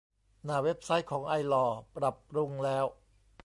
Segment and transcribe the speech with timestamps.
[0.45, 2.85] หน้าเว็บไซต์ของไอลอว์ ปรับปรุงแล้ว